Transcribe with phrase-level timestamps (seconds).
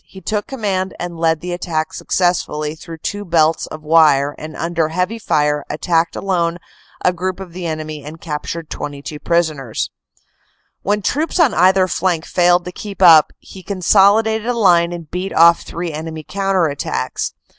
[0.07, 4.89] he took command and led the attack successfully through two belts of wire, and under
[4.89, 6.57] heavy fire attacked alone
[7.05, 9.91] a group of the enemy and captured 22 prisoners.
[10.81, 15.33] When troops on either flank failed to keep up he consolidated a line and beat
[15.35, 17.35] off three enemy counter attacks.